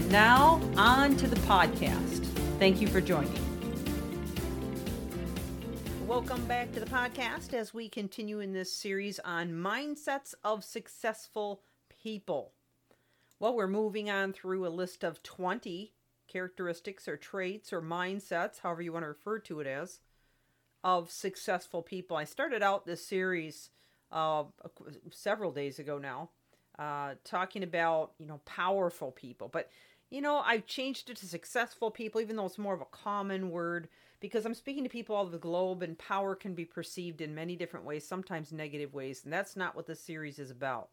And 0.00 0.10
now, 0.10 0.62
on 0.78 1.14
to 1.18 1.26
the 1.26 1.36
podcast. 1.40 2.24
Thank 2.58 2.80
you 2.80 2.88
for 2.88 3.02
joining. 3.02 3.34
Welcome 6.06 6.42
back 6.46 6.72
to 6.72 6.80
the 6.80 6.86
podcast 6.86 7.52
as 7.52 7.74
we 7.74 7.90
continue 7.90 8.40
in 8.40 8.54
this 8.54 8.72
series 8.72 9.18
on 9.18 9.50
mindsets 9.50 10.32
of 10.42 10.64
successful 10.64 11.60
people. 12.02 12.54
Well, 13.40 13.54
we're 13.54 13.66
moving 13.66 14.08
on 14.08 14.32
through 14.32 14.66
a 14.66 14.70
list 14.70 15.04
of 15.04 15.22
20 15.22 15.92
characteristics 16.28 17.06
or 17.06 17.18
traits 17.18 17.70
or 17.70 17.82
mindsets, 17.82 18.60
however 18.60 18.80
you 18.80 18.94
want 18.94 19.02
to 19.02 19.08
refer 19.08 19.38
to 19.40 19.60
it 19.60 19.66
as, 19.66 20.00
of 20.82 21.10
successful 21.10 21.82
people. 21.82 22.16
I 22.16 22.24
started 22.24 22.62
out 22.62 22.86
this 22.86 23.04
series 23.04 23.68
uh, 24.10 24.44
several 25.10 25.52
days 25.52 25.78
ago 25.78 25.98
now, 25.98 26.30
uh, 26.78 27.16
talking 27.22 27.62
about 27.62 28.12
you 28.18 28.24
know 28.24 28.40
powerful 28.46 29.12
people, 29.12 29.48
but 29.48 29.68
you 30.10 30.20
know 30.20 30.38
I've 30.38 30.66
changed 30.66 31.08
it 31.08 31.16
to 31.18 31.26
successful 31.26 31.90
people, 31.90 32.20
even 32.20 32.36
though 32.36 32.46
it's 32.46 32.58
more 32.58 32.74
of 32.74 32.80
a 32.80 32.86
common 32.86 33.50
word 33.50 33.88
because 34.20 34.44
I'm 34.44 34.54
speaking 34.54 34.84
to 34.84 34.90
people 34.90 35.16
all 35.16 35.22
over 35.22 35.30
the 35.30 35.38
globe, 35.38 35.82
and 35.82 35.98
power 35.98 36.34
can 36.34 36.54
be 36.54 36.66
perceived 36.66 37.20
in 37.20 37.34
many 37.34 37.56
different 37.56 37.86
ways, 37.86 38.06
sometimes 38.06 38.52
negative 38.52 38.92
ways, 38.92 39.22
and 39.24 39.32
that's 39.32 39.56
not 39.56 39.74
what 39.74 39.86
this 39.86 40.00
series 40.00 40.38
is 40.38 40.50
about. 40.50 40.90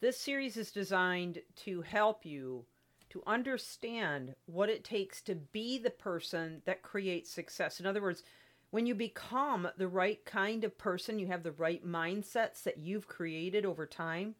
This 0.00 0.18
series 0.18 0.56
is 0.56 0.72
designed 0.72 1.42
to 1.64 1.82
help 1.82 2.24
you 2.24 2.64
to 3.10 3.22
understand 3.26 4.34
what 4.46 4.68
it 4.68 4.84
takes 4.84 5.20
to 5.22 5.34
be 5.34 5.78
the 5.78 5.90
person 5.90 6.62
that 6.64 6.82
creates 6.82 7.30
success. 7.30 7.78
In 7.78 7.86
other 7.86 8.02
words, 8.02 8.22
when 8.70 8.86
you 8.86 8.94
become 8.94 9.68
the 9.76 9.88
right 9.88 10.24
kind 10.24 10.64
of 10.64 10.76
person, 10.76 11.18
you 11.18 11.26
have 11.28 11.42
the 11.42 11.52
right 11.52 11.86
mindsets 11.86 12.62
that 12.64 12.78
you've 12.78 13.06
created 13.06 13.64
over 13.64 13.86
time, 13.86 14.34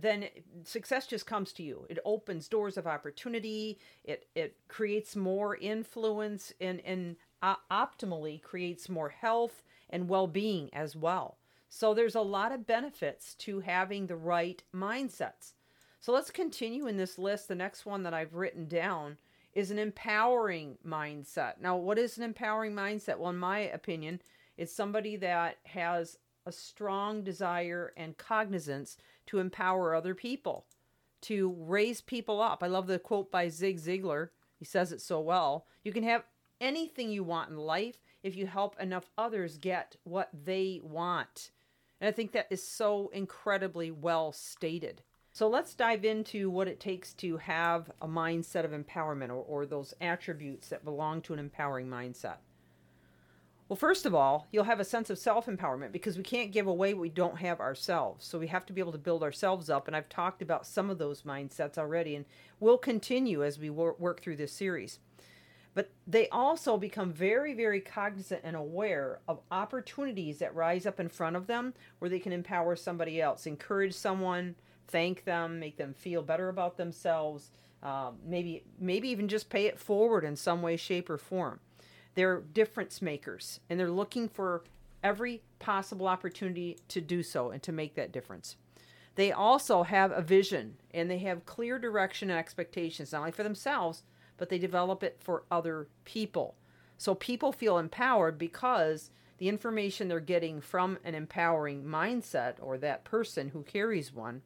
then 0.00 0.26
success 0.64 1.06
just 1.06 1.26
comes 1.26 1.52
to 1.54 1.62
you. 1.62 1.86
It 1.88 1.98
opens 2.04 2.48
doors 2.48 2.76
of 2.76 2.86
opportunity. 2.86 3.78
It 4.04 4.28
it 4.34 4.56
creates 4.68 5.16
more 5.16 5.56
influence 5.56 6.52
and 6.60 6.80
and 6.84 7.16
uh, 7.42 7.56
optimally 7.70 8.42
creates 8.42 8.88
more 8.88 9.08
health 9.08 9.62
and 9.90 10.08
well-being 10.08 10.70
as 10.72 10.96
well. 10.96 11.38
So 11.68 11.94
there's 11.94 12.14
a 12.14 12.20
lot 12.20 12.52
of 12.52 12.66
benefits 12.66 13.34
to 13.36 13.60
having 13.60 14.06
the 14.06 14.16
right 14.16 14.62
mindsets. 14.74 15.54
So 16.00 16.12
let's 16.12 16.30
continue 16.30 16.86
in 16.86 16.96
this 16.96 17.18
list. 17.18 17.48
The 17.48 17.54
next 17.54 17.84
one 17.84 18.02
that 18.04 18.14
I've 18.14 18.34
written 18.34 18.66
down 18.66 19.18
is 19.52 19.70
an 19.70 19.78
empowering 19.78 20.78
mindset. 20.86 21.54
Now, 21.60 21.76
what 21.76 21.98
is 21.98 22.16
an 22.16 22.24
empowering 22.24 22.74
mindset? 22.74 23.18
Well, 23.18 23.30
in 23.30 23.38
my 23.38 23.60
opinion, 23.60 24.20
it's 24.56 24.72
somebody 24.72 25.16
that 25.16 25.58
has 25.64 26.18
a 26.48 26.52
strong 26.52 27.22
desire 27.22 27.92
and 27.96 28.16
cognizance 28.16 28.96
to 29.26 29.38
empower 29.38 29.94
other 29.94 30.14
people, 30.14 30.66
to 31.20 31.54
raise 31.58 32.00
people 32.00 32.40
up. 32.40 32.62
I 32.62 32.66
love 32.66 32.86
the 32.86 32.98
quote 32.98 33.30
by 33.30 33.48
Zig 33.48 33.78
Ziglar. 33.78 34.30
He 34.58 34.64
says 34.64 34.90
it 34.90 35.00
so 35.00 35.20
well. 35.20 35.66
You 35.84 35.92
can 35.92 36.02
have 36.02 36.24
anything 36.60 37.10
you 37.10 37.22
want 37.22 37.50
in 37.50 37.56
life 37.56 37.98
if 38.22 38.34
you 38.34 38.46
help 38.46 38.80
enough 38.80 39.10
others 39.16 39.58
get 39.58 39.96
what 40.02 40.30
they 40.32 40.80
want. 40.82 41.50
And 42.00 42.08
I 42.08 42.12
think 42.12 42.32
that 42.32 42.48
is 42.50 42.66
so 42.66 43.10
incredibly 43.12 43.90
well 43.90 44.32
stated. 44.32 45.02
So 45.32 45.48
let's 45.48 45.74
dive 45.74 46.04
into 46.04 46.50
what 46.50 46.66
it 46.66 46.80
takes 46.80 47.12
to 47.14 47.36
have 47.36 47.90
a 48.00 48.08
mindset 48.08 48.64
of 48.64 48.72
empowerment 48.72 49.28
or, 49.28 49.34
or 49.34 49.66
those 49.66 49.94
attributes 50.00 50.68
that 50.68 50.84
belong 50.84 51.22
to 51.22 51.32
an 51.32 51.38
empowering 51.38 51.86
mindset. 51.86 52.38
Well, 53.68 53.76
first 53.76 54.06
of 54.06 54.14
all, 54.14 54.48
you'll 54.50 54.64
have 54.64 54.80
a 54.80 54.84
sense 54.84 55.10
of 55.10 55.18
self 55.18 55.46
empowerment 55.46 55.92
because 55.92 56.16
we 56.16 56.22
can't 56.22 56.52
give 56.52 56.66
away 56.66 56.94
what 56.94 57.02
we 57.02 57.10
don't 57.10 57.38
have 57.38 57.60
ourselves. 57.60 58.24
So 58.24 58.38
we 58.38 58.46
have 58.46 58.64
to 58.66 58.72
be 58.72 58.80
able 58.80 58.92
to 58.92 58.98
build 58.98 59.22
ourselves 59.22 59.68
up. 59.68 59.86
And 59.86 59.94
I've 59.94 60.08
talked 60.08 60.40
about 60.40 60.66
some 60.66 60.88
of 60.88 60.98
those 60.98 61.22
mindsets 61.22 61.76
already, 61.76 62.16
and 62.16 62.24
we'll 62.60 62.78
continue 62.78 63.44
as 63.44 63.58
we 63.58 63.68
work 63.68 64.22
through 64.22 64.36
this 64.36 64.52
series. 64.52 65.00
But 65.74 65.90
they 66.06 66.28
also 66.30 66.78
become 66.78 67.12
very, 67.12 67.52
very 67.52 67.80
cognizant 67.80 68.40
and 68.42 68.56
aware 68.56 69.20
of 69.28 69.40
opportunities 69.50 70.38
that 70.38 70.54
rise 70.54 70.86
up 70.86 70.98
in 70.98 71.08
front 71.10 71.36
of 71.36 71.46
them 71.46 71.74
where 71.98 72.08
they 72.08 72.18
can 72.18 72.32
empower 72.32 72.74
somebody 72.74 73.20
else, 73.20 73.46
encourage 73.46 73.92
someone, 73.92 74.56
thank 74.88 75.24
them, 75.24 75.60
make 75.60 75.76
them 75.76 75.92
feel 75.92 76.22
better 76.22 76.48
about 76.48 76.78
themselves, 76.78 77.50
uh, 77.82 78.10
maybe 78.24 78.64
maybe 78.80 79.08
even 79.10 79.28
just 79.28 79.50
pay 79.50 79.66
it 79.66 79.78
forward 79.78 80.24
in 80.24 80.34
some 80.34 80.62
way, 80.62 80.76
shape, 80.76 81.10
or 81.10 81.18
form. 81.18 81.60
They're 82.18 82.40
difference 82.40 83.00
makers, 83.00 83.60
and 83.70 83.78
they're 83.78 83.92
looking 83.92 84.28
for 84.28 84.64
every 85.04 85.40
possible 85.60 86.08
opportunity 86.08 86.76
to 86.88 87.00
do 87.00 87.22
so 87.22 87.50
and 87.50 87.62
to 87.62 87.70
make 87.70 87.94
that 87.94 88.10
difference. 88.10 88.56
They 89.14 89.30
also 89.30 89.84
have 89.84 90.10
a 90.10 90.20
vision 90.20 90.78
and 90.92 91.08
they 91.08 91.18
have 91.18 91.46
clear 91.46 91.78
direction 91.78 92.28
and 92.28 92.36
expectations, 92.36 93.12
not 93.12 93.20
only 93.20 93.30
for 93.30 93.44
themselves, 93.44 94.02
but 94.36 94.48
they 94.48 94.58
develop 94.58 95.04
it 95.04 95.18
for 95.20 95.44
other 95.48 95.86
people. 96.04 96.56
So 96.96 97.14
people 97.14 97.52
feel 97.52 97.78
empowered 97.78 98.36
because 98.36 99.12
the 99.36 99.48
information 99.48 100.08
they're 100.08 100.18
getting 100.18 100.60
from 100.60 100.98
an 101.04 101.14
empowering 101.14 101.84
mindset 101.84 102.54
or 102.60 102.78
that 102.78 103.04
person 103.04 103.50
who 103.50 103.62
carries 103.62 104.12
one 104.12 104.42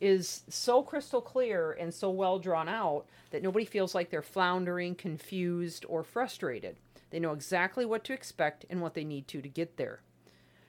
is 0.00 0.42
so 0.48 0.82
crystal 0.82 1.20
clear 1.20 1.70
and 1.70 1.94
so 1.94 2.10
well 2.10 2.40
drawn 2.40 2.68
out 2.68 3.06
that 3.30 3.44
nobody 3.44 3.64
feels 3.64 3.94
like 3.94 4.10
they're 4.10 4.22
floundering, 4.22 4.96
confused, 4.96 5.86
or 5.88 6.02
frustrated. 6.02 6.76
They 7.10 7.20
know 7.20 7.32
exactly 7.32 7.84
what 7.84 8.04
to 8.04 8.12
expect 8.12 8.64
and 8.68 8.80
what 8.80 8.94
they 8.94 9.04
need 9.04 9.28
to 9.28 9.40
to 9.40 9.48
get 9.48 9.76
there. 9.76 10.00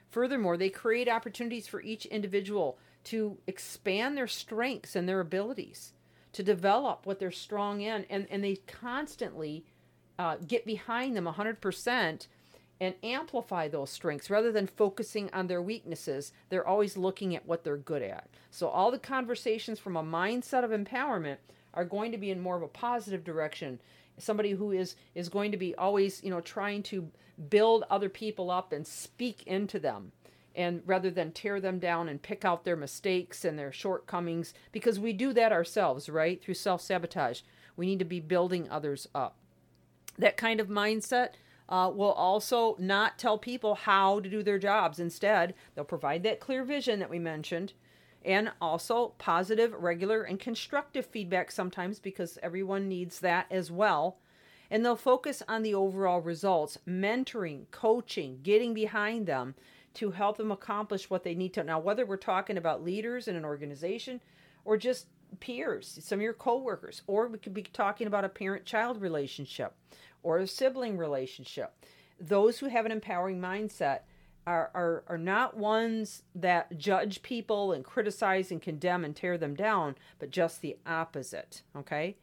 Furthermore, 0.10 0.58
they 0.58 0.70
create 0.70 1.10
opportunities 1.10 1.68
for 1.68 1.82
each 1.82 2.06
individual 2.06 2.78
to 3.06 3.38
expand 3.48 4.18
their 4.18 4.28
strengths 4.28 4.96
and 4.96 5.08
their 5.08 5.20
abilities, 5.20 5.94
to 6.34 6.44
develop 6.44 7.06
what 7.06 7.20
they're 7.20 7.32
strong 7.32 7.82
in, 7.82 8.06
and, 8.10 8.28
and 8.30 8.44
they 8.44 8.58
constantly 8.68 9.66
uh, 10.20 10.36
get 10.48 10.66
behind 10.66 11.16
them 11.16 11.26
100% 11.26 12.28
and 12.80 12.96
amplify 13.04 13.68
those 13.68 13.90
strengths 13.90 14.30
rather 14.30 14.52
than 14.52 14.68
focusing 14.68 15.30
on 15.34 15.48
their 15.48 15.62
weaknesses. 15.62 16.32
They're 16.50 16.68
always 16.68 16.96
looking 16.96 17.36
at 17.36 17.46
what 17.46 17.64
they're 17.64 17.78
good 17.78 18.02
at. 18.04 18.30
So, 18.52 18.68
all 18.68 18.92
the 18.92 19.00
conversations 19.00 19.80
from 19.80 19.98
a 19.98 20.04
mindset 20.04 20.64
of 20.64 20.72
empowerment 20.72 21.38
are 21.78 21.86
going 21.86 22.12
to 22.12 22.18
be 22.18 22.32
in 22.32 22.42
more 22.42 22.58
of 22.58 22.64
a 22.64 22.68
positive 22.68 23.24
direction. 23.24 23.80
Somebody 24.18 24.52
who 24.52 24.72
is 24.72 24.96
is 25.14 25.30
going 25.30 25.52
to 25.52 25.58
be 25.58 25.76
always, 25.76 26.24
you 26.24 26.32
know, 26.32 26.42
trying 26.42 26.82
to 26.84 27.10
build 27.50 27.84
other 27.90 28.10
people 28.10 28.50
up 28.50 28.74
and 28.74 28.86
speak 28.86 29.44
into 29.46 29.78
them 29.78 30.12
and 30.56 30.82
rather 30.88 31.12
than 31.12 31.32
tear 31.32 31.62
them 31.62 31.78
down 31.78 32.10
and 32.10 32.24
pick 32.24 32.44
out 32.44 32.66
their 32.66 32.76
mistakes 32.76 33.46
and 33.46 33.60
their 33.60 33.72
shortcomings 33.72 34.56
because 34.72 35.00
we 35.00 35.14
do 35.14 35.32
that 35.34 35.52
ourselves, 35.52 36.10
right? 36.10 36.42
Through 36.44 36.56
self-sabotage. 36.56 37.42
We 37.76 37.86
need 37.86 38.00
to 38.00 38.06
be 38.06 38.20
building 38.20 38.68
others 38.72 39.08
up. 39.14 39.38
That 40.18 40.36
kind 40.36 40.60
of 40.60 40.68
mindset 40.68 41.34
uh, 41.70 41.92
will 41.94 42.14
also 42.14 42.76
not 42.80 43.20
tell 43.20 43.38
people 43.38 43.76
how 43.76 44.20
to 44.20 44.30
do 44.30 44.42
their 44.42 44.58
jobs. 44.58 45.00
Instead, 45.00 45.54
they'll 45.76 45.86
provide 45.86 46.24
that 46.24 46.40
clear 46.40 46.64
vision 46.64 46.98
that 46.98 47.12
we 47.12 47.20
mentioned 47.20 47.74
and 48.28 48.52
also 48.60 49.14
positive, 49.18 49.74
regular, 49.74 50.22
and 50.22 50.38
constructive 50.38 51.06
feedback 51.06 51.50
sometimes 51.50 51.98
because 51.98 52.38
everyone 52.44 52.90
needs 52.90 53.22
that 53.22 53.48
as 53.50 53.72
well. 53.72 54.18
And 54.70 54.84
they'll 54.84 54.98
focus 54.98 55.42
on 55.48 55.64
the 55.64 55.74
overall 55.74 56.20
results, 56.20 56.78
mentoring, 56.86 57.72
coaching, 57.72 58.40
getting 58.44 58.74
behind 58.74 59.28
them 59.28 59.56
to 59.94 60.12
help 60.12 60.36
them 60.36 60.52
accomplish 60.52 61.10
what 61.10 61.24
they 61.24 61.36
need 61.36 61.54
to. 61.54 61.64
Now, 61.64 61.80
whether 61.80 62.06
we're 62.06 62.18
talking 62.18 62.58
about 62.58 62.84
leaders 62.84 63.30
in 63.30 63.38
an 63.38 63.46
organization 63.46 64.20
or 64.66 64.76
just 64.76 65.08
peers, 65.40 65.98
some 66.02 66.20
of 66.20 66.24
your 66.24 66.34
coworkers, 66.34 67.04
or 67.08 67.28
we 67.28 67.38
could 67.38 67.54
be 67.54 67.64
talking 67.64 68.08
about 68.08 68.26
a 68.26 68.30
parent 68.30 68.66
child 68.66 69.02
relationship 69.02 69.74
or 70.22 70.38
a 70.38 70.48
sibling 70.48 70.98
relationship. 70.98 71.74
Those 72.20 72.60
who 72.60 72.68
have 72.68 72.86
an 72.86 72.92
empowering 72.92 73.40
mindset 73.40 74.00
are, 74.48 74.72
are, 74.74 75.04
are 75.08 75.18
not 75.18 75.58
ones 75.58 76.24
that 76.34 76.78
judge 76.78 77.22
people 77.22 77.74
and 77.74 77.84
criticize 77.84 78.50
and 78.50 78.62
condemn 78.62 79.04
and 79.04 79.14
tear 79.14 79.38
them 79.38 79.54
down, 79.54 79.96
but 80.20 80.32
just 80.32 80.62
the 80.62 80.78
opposite. 80.88 81.64
Okay? 81.76 82.16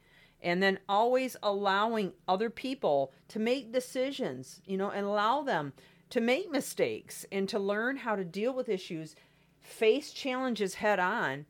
And 0.43 0.63
then 0.63 0.79
always 0.89 1.37
allowing 1.43 2.13
other 2.27 2.49
people 2.49 3.13
to 3.29 3.39
make 3.39 3.73
decisions, 3.73 4.63
you 4.67 4.79
know, 4.79 4.91
and 4.91 5.05
allow 5.07 5.43
them 5.43 5.75
to 6.11 6.21
make 6.21 6.51
mistakes 6.51 7.27
and 7.31 7.47
to 7.51 7.59
learn 7.59 7.99
how 7.99 8.17
to 8.17 8.25
deal 8.25 8.55
with 8.55 8.71
issues, 8.71 9.15
face 9.61 10.11
challenges 10.11 10.77
head 10.77 10.99
on, 10.99 11.45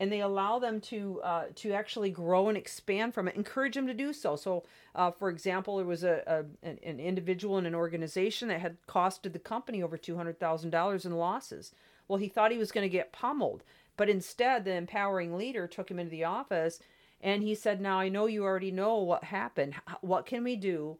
and 0.00 0.12
they 0.12 0.20
allow 0.20 0.58
them 0.58 0.80
to 0.80 1.20
uh, 1.22 1.44
to 1.56 1.72
actually 1.72 2.10
grow 2.10 2.48
and 2.48 2.56
expand 2.56 3.14
from 3.14 3.28
it. 3.28 3.36
Encourage 3.36 3.74
them 3.74 3.86
to 3.86 3.94
do 3.94 4.12
so. 4.12 4.36
So, 4.36 4.64
uh, 4.94 5.10
for 5.10 5.28
example, 5.28 5.76
there 5.76 5.86
was 5.86 6.04
a, 6.04 6.22
a 6.26 6.66
an, 6.66 6.78
an, 6.82 7.00
individual 7.00 7.58
in 7.58 7.66
an 7.66 7.74
organization 7.74 8.48
that 8.48 8.60
had 8.60 8.76
costed 8.86 9.32
the 9.32 9.38
company 9.38 9.82
over 9.82 9.96
two 9.96 10.16
hundred 10.16 10.38
thousand 10.38 10.70
dollars 10.70 11.04
in 11.04 11.12
losses. 11.16 11.72
Well, 12.06 12.18
he 12.18 12.28
thought 12.28 12.52
he 12.52 12.58
was 12.58 12.72
going 12.72 12.84
to 12.84 12.88
get 12.88 13.12
pummeled, 13.12 13.64
but 13.96 14.08
instead, 14.08 14.64
the 14.64 14.74
empowering 14.74 15.36
leader 15.36 15.66
took 15.66 15.90
him 15.90 15.98
into 15.98 16.10
the 16.10 16.24
office 16.24 16.80
and 17.20 17.42
he 17.42 17.54
said, 17.54 17.80
"Now 17.80 17.98
I 17.98 18.08
know 18.08 18.26
you 18.26 18.44
already 18.44 18.70
know 18.70 18.96
what 18.98 19.24
happened. 19.24 19.74
What 20.00 20.26
can 20.26 20.44
we 20.44 20.56
do 20.56 20.98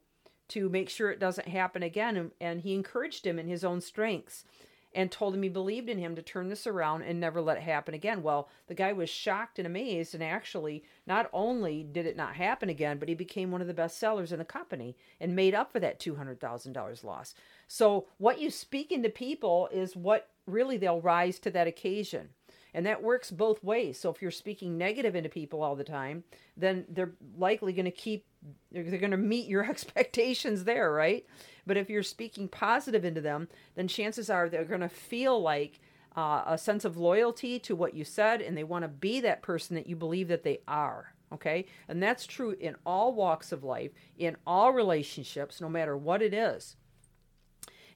to 0.48 0.68
make 0.68 0.88
sure 0.88 1.10
it 1.10 1.20
doesn't 1.20 1.48
happen 1.48 1.82
again?" 1.84 2.16
And, 2.16 2.30
and 2.40 2.60
he 2.62 2.74
encouraged 2.74 3.26
him 3.26 3.38
in 3.38 3.46
his 3.46 3.64
own 3.64 3.80
strengths 3.80 4.44
and 4.94 5.10
told 5.10 5.34
him 5.34 5.42
he 5.42 5.48
believed 5.48 5.88
in 5.88 5.98
him 5.98 6.16
to 6.16 6.22
turn 6.22 6.48
this 6.48 6.66
around 6.66 7.02
and 7.02 7.20
never 7.20 7.40
let 7.40 7.56
it 7.56 7.62
happen 7.62 7.94
again. 7.94 8.22
Well, 8.22 8.48
the 8.66 8.74
guy 8.74 8.92
was 8.92 9.10
shocked 9.10 9.58
and 9.58 9.66
amazed, 9.66 10.14
and 10.14 10.22
actually, 10.22 10.82
not 11.06 11.28
only 11.32 11.82
did 11.82 12.06
it 12.06 12.16
not 12.16 12.36
happen 12.36 12.68
again, 12.68 12.98
but 12.98 13.08
he 13.08 13.14
became 13.14 13.50
one 13.50 13.60
of 13.60 13.66
the 13.66 13.74
best 13.74 13.98
sellers 13.98 14.32
in 14.32 14.38
the 14.38 14.44
company 14.44 14.96
and 15.20 15.36
made 15.36 15.54
up 15.54 15.72
for 15.72 15.80
that 15.80 16.00
$200,000 16.00 17.04
loss. 17.04 17.34
So, 17.66 18.06
what 18.16 18.40
you 18.40 18.50
speak 18.50 18.90
into 18.90 19.10
people 19.10 19.68
is 19.72 19.94
what 19.94 20.30
really 20.46 20.78
they'll 20.78 21.00
rise 21.00 21.38
to 21.40 21.50
that 21.50 21.66
occasion. 21.66 22.30
And 22.78 22.86
that 22.86 23.02
works 23.02 23.32
both 23.32 23.64
ways. 23.64 23.98
So 23.98 24.08
if 24.08 24.22
you're 24.22 24.30
speaking 24.30 24.78
negative 24.78 25.16
into 25.16 25.28
people 25.28 25.64
all 25.64 25.74
the 25.74 25.82
time, 25.82 26.22
then 26.56 26.84
they're 26.88 27.10
likely 27.36 27.72
going 27.72 27.86
to 27.86 27.90
keep, 27.90 28.24
they're, 28.70 28.84
they're 28.84 29.00
going 29.00 29.10
to 29.10 29.16
meet 29.16 29.48
your 29.48 29.64
expectations 29.68 30.62
there, 30.62 30.92
right? 30.92 31.26
But 31.66 31.76
if 31.76 31.90
you're 31.90 32.04
speaking 32.04 32.46
positive 32.46 33.04
into 33.04 33.20
them, 33.20 33.48
then 33.74 33.88
chances 33.88 34.30
are 34.30 34.48
they're 34.48 34.64
going 34.64 34.82
to 34.82 34.88
feel 34.88 35.42
like 35.42 35.80
uh, 36.16 36.44
a 36.46 36.56
sense 36.56 36.84
of 36.84 36.96
loyalty 36.96 37.58
to 37.58 37.74
what 37.74 37.94
you 37.94 38.04
said 38.04 38.40
and 38.40 38.56
they 38.56 38.62
want 38.62 38.84
to 38.84 38.88
be 38.88 39.18
that 39.22 39.42
person 39.42 39.74
that 39.74 39.88
you 39.88 39.96
believe 39.96 40.28
that 40.28 40.44
they 40.44 40.60
are. 40.68 41.14
Okay. 41.32 41.66
And 41.88 42.00
that's 42.00 42.28
true 42.28 42.54
in 42.60 42.76
all 42.86 43.12
walks 43.12 43.50
of 43.50 43.64
life, 43.64 43.90
in 44.16 44.36
all 44.46 44.72
relationships, 44.72 45.60
no 45.60 45.68
matter 45.68 45.96
what 45.96 46.22
it 46.22 46.32
is. 46.32 46.76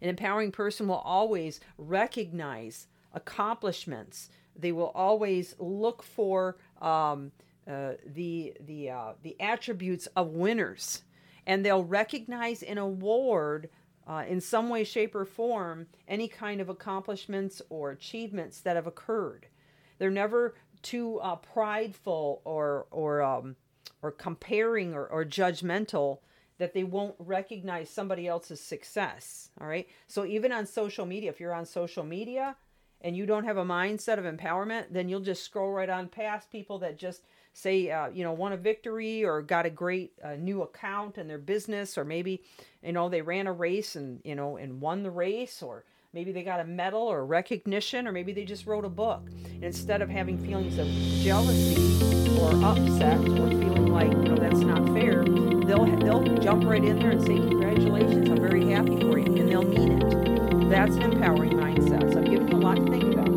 An 0.00 0.08
empowering 0.08 0.50
person 0.50 0.88
will 0.88 0.96
always 0.96 1.60
recognize 1.78 2.88
accomplishments. 3.14 4.28
They 4.56 4.72
will 4.72 4.92
always 4.94 5.54
look 5.58 6.02
for 6.02 6.56
um, 6.80 7.32
uh, 7.68 7.92
the 8.06 8.54
the 8.60 8.90
uh, 8.90 9.12
the 9.22 9.40
attributes 9.40 10.06
of 10.16 10.28
winners 10.30 11.02
and 11.46 11.64
they'll 11.64 11.84
recognize 11.84 12.62
and 12.62 12.78
award 12.78 13.68
uh, 14.06 14.24
in 14.28 14.40
some 14.40 14.68
way, 14.68 14.84
shape, 14.84 15.14
or 15.14 15.24
form 15.24 15.86
any 16.08 16.26
kind 16.26 16.60
of 16.60 16.68
accomplishments 16.68 17.62
or 17.68 17.90
achievements 17.90 18.60
that 18.60 18.76
have 18.76 18.86
occurred. 18.86 19.46
They're 19.98 20.10
never 20.10 20.54
too 20.82 21.20
uh, 21.20 21.36
prideful 21.36 22.42
or 22.44 22.86
or 22.90 23.22
um, 23.22 23.56
or 24.02 24.10
comparing 24.10 24.94
or, 24.94 25.06
or 25.06 25.24
judgmental 25.24 26.18
that 26.58 26.74
they 26.74 26.84
won't 26.84 27.14
recognize 27.18 27.88
somebody 27.88 28.26
else's 28.26 28.60
success. 28.60 29.50
All 29.60 29.66
right. 29.66 29.88
So 30.08 30.24
even 30.24 30.52
on 30.52 30.66
social 30.66 31.06
media, 31.06 31.30
if 31.30 31.40
you're 31.40 31.54
on 31.54 31.66
social 31.66 32.04
media 32.04 32.56
and 33.02 33.16
you 33.16 33.26
don't 33.26 33.44
have 33.44 33.56
a 33.56 33.64
mindset 33.64 34.18
of 34.18 34.24
empowerment, 34.24 34.86
then 34.90 35.08
you'll 35.08 35.20
just 35.20 35.44
scroll 35.44 35.70
right 35.72 35.90
on 35.90 36.08
past 36.08 36.50
people 36.50 36.78
that 36.78 36.98
just 36.98 37.22
say 37.52 37.90
uh, 37.90 38.08
you 38.08 38.24
know 38.24 38.32
won 38.32 38.52
a 38.52 38.56
victory 38.56 39.24
or 39.24 39.42
got 39.42 39.66
a 39.66 39.70
great 39.70 40.12
uh, 40.24 40.34
new 40.36 40.62
account 40.62 41.18
in 41.18 41.28
their 41.28 41.36
business 41.38 41.98
or 41.98 42.04
maybe 42.04 42.42
you 42.82 42.92
know 42.92 43.10
they 43.10 43.20
ran 43.20 43.46
a 43.46 43.52
race 43.52 43.94
and 43.94 44.20
you 44.24 44.34
know 44.34 44.56
and 44.56 44.80
won 44.80 45.02
the 45.02 45.10
race 45.10 45.62
or 45.62 45.84
maybe 46.14 46.32
they 46.32 46.42
got 46.42 46.60
a 46.60 46.64
medal 46.64 47.02
or 47.02 47.26
recognition 47.26 48.08
or 48.08 48.12
maybe 48.12 48.32
they 48.32 48.44
just 48.44 48.66
wrote 48.66 48.86
a 48.86 48.88
book. 48.88 49.28
And 49.44 49.64
instead 49.64 50.00
of 50.00 50.08
having 50.08 50.38
feelings 50.38 50.78
of 50.78 50.86
jealousy 51.22 52.02
or 52.40 52.50
upset 52.64 53.18
or 53.20 53.48
feeling 53.48 53.86
like 53.86 54.10
you 54.10 54.28
know 54.30 54.36
that's 54.36 54.60
not 54.60 54.84
fair 54.94 55.24
they'll 55.66 55.84
they'll 55.98 56.22
jump 56.38 56.64
right 56.64 56.82
in 56.82 56.98
there 56.98 57.10
and 57.10 57.20
say 57.20 57.36
congratulations 57.36 58.28
i'm 58.28 58.40
very 58.40 58.70
happy 58.70 58.98
for 59.00 59.18
you 59.18 59.26
and 59.26 59.48
they'll 59.48 59.62
mean 59.62 60.02
it 60.02 60.31
that's 60.60 60.96
an 60.96 61.12
empowering 61.12 61.52
mindset. 61.52 62.12
So 62.12 62.18
i'm 62.18 62.24
giving 62.24 62.48
you 62.48 62.56
a 62.56 62.58
lot 62.58 62.76
to 62.76 62.86
think 62.90 63.04
about 63.12 63.32